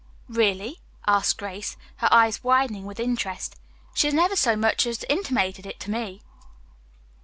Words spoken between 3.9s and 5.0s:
"She has never so much